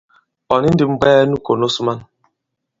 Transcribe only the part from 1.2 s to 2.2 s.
nu kònos man.